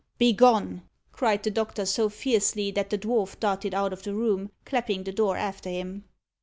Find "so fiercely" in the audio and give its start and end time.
1.85-2.71